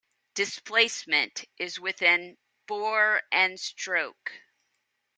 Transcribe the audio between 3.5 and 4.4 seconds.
stroke.